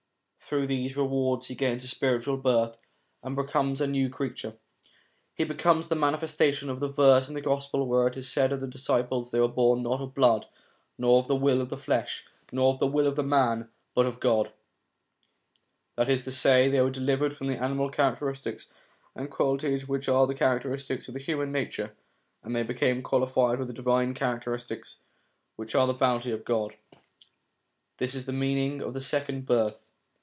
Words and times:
Through 0.51 0.67
these 0.67 0.97
rewards 0.97 1.47
he 1.47 1.55
gains 1.55 1.89
spiritual 1.89 2.35
birth, 2.35 2.75
and 3.23 3.37
becomes 3.37 3.79
a 3.79 3.87
new 3.87 4.09
creature. 4.09 4.57
He 5.33 5.45
becomes 5.45 5.87
the 5.87 5.95
manifestation 5.95 6.69
of 6.69 6.81
the 6.81 6.89
verse 6.89 7.29
in 7.29 7.35
the 7.35 7.39
Gospel 7.41 7.87
where 7.87 8.05
it 8.07 8.17
is 8.17 8.29
said 8.29 8.51
of 8.51 8.59
the 8.59 8.67
disciples 8.67 9.31
that 9.31 9.37
they 9.37 9.39
were 9.41 9.47
born 9.47 9.81
not 9.81 10.01
of 10.01 10.13
blood, 10.13 10.47
nor 10.97 11.19
of 11.19 11.29
the 11.29 11.37
will 11.37 11.61
of 11.61 11.69
the 11.69 11.77
flesh, 11.77 12.25
nor 12.51 12.73
of 12.73 12.79
the 12.79 12.87
will 12.87 13.07
of 13.07 13.17
man, 13.25 13.69
but 13.95 14.05
of 14.05 14.19
God; 14.19 14.47
x 14.47 14.51
that 15.95 16.09
is 16.09 16.23
to 16.23 16.33
say, 16.33 16.67
they 16.67 16.81
were 16.81 16.89
delivered 16.89 17.33
from 17.33 17.47
the 17.47 17.55
animal 17.63 17.87
characteristics 17.89 18.67
and 19.15 19.29
qualities 19.31 19.87
which 19.87 20.09
are 20.09 20.27
the 20.27 20.35
characteristics 20.35 21.07
of 21.07 21.15
human 21.15 21.53
nature, 21.53 21.95
and 22.43 22.53
they 22.53 22.63
became 22.63 23.01
qualified 23.01 23.57
with 23.57 23.69
the 23.69 23.73
divine 23.73 24.13
characteristics, 24.13 24.97
which 25.55 25.75
are 25.75 25.87
the 25.87 25.93
bounty 25.93 26.29
of 26.31 26.43
God; 26.43 26.75
this 27.99 28.13
is 28.13 28.25
the 28.25 28.33
meaning 28.33 28.81
of 28.81 28.93
the 28.93 28.99
second 28.99 29.45
birth. 29.45 29.87